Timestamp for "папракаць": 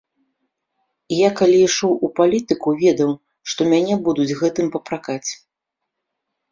4.79-5.29